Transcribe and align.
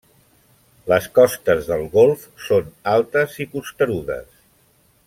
Les 0.93 1.09
costes 1.19 1.69
del 1.73 1.85
golf 1.97 2.25
són 2.47 2.73
altes 2.95 3.39
i 3.47 3.49
costerudes. 3.55 4.29